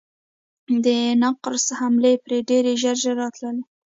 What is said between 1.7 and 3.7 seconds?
حملې پرې ډېر ژر ژر راتلې.